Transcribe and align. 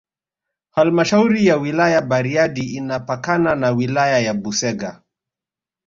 Halmashauri 0.71 1.45
ya 1.45 1.57
Wilaya 1.57 2.01
Bariadi 2.01 2.75
inapakana 2.75 3.55
na 3.55 3.71
Wilaya 3.71 4.19
ya 4.19 4.33
Busega 4.33 5.01